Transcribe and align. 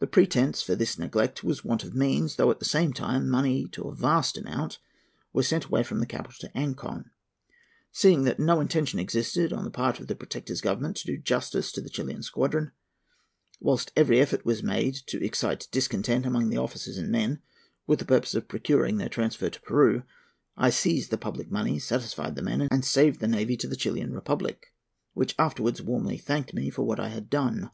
The 0.00 0.06
pretence 0.06 0.60
for 0.60 0.76
this 0.76 0.98
neglect 0.98 1.42
was 1.42 1.64
want 1.64 1.82
of 1.82 1.94
means, 1.94 2.36
though, 2.36 2.50
at 2.50 2.58
the 2.58 2.66
same 2.66 2.92
time, 2.92 3.26
money 3.26 3.66
to 3.68 3.84
a 3.88 3.94
vast 3.94 4.36
amount 4.36 4.78
was 5.32 5.48
sent 5.48 5.64
away 5.64 5.82
from 5.82 5.98
the 5.98 6.04
capital 6.04 6.36
to 6.40 6.50
Ancon. 6.54 7.06
Seeing 7.90 8.24
that 8.24 8.38
no 8.38 8.60
intention 8.60 8.98
existed 8.98 9.54
on 9.54 9.64
the 9.64 9.70
part 9.70 9.98
of 9.98 10.08
the 10.08 10.14
Protector's 10.14 10.60
Government 10.60 10.94
to 10.98 11.06
do 11.06 11.16
justice 11.16 11.72
to 11.72 11.80
the 11.80 11.88
Chilian 11.88 12.22
squadron, 12.22 12.72
whilst 13.58 13.92
every 13.96 14.20
effort 14.20 14.44
was 14.44 14.62
made 14.62 14.96
to 15.06 15.24
excite 15.24 15.68
discontent 15.70 16.26
among 16.26 16.50
the 16.50 16.58
officers 16.58 16.98
and 16.98 17.08
men 17.10 17.40
with 17.86 17.98
the 17.98 18.04
purpose 18.04 18.34
of 18.34 18.48
procuring 18.48 18.98
their 18.98 19.08
transfer 19.08 19.48
to 19.48 19.62
Peru, 19.62 20.02
I 20.58 20.68
seized 20.68 21.10
the 21.10 21.16
public 21.16 21.50
money, 21.50 21.78
satisfied 21.78 22.34
the 22.34 22.42
men, 22.42 22.68
and 22.70 22.84
saved 22.84 23.20
the 23.20 23.26
navy 23.26 23.56
to 23.56 23.66
the 23.68 23.76
Chilian 23.76 24.12
Republic, 24.12 24.74
which 25.14 25.34
afterwards 25.38 25.80
warmly 25.80 26.18
thanked 26.18 26.52
me 26.52 26.68
for 26.68 26.82
what 26.82 27.00
I 27.00 27.08
had 27.08 27.30
done. 27.30 27.70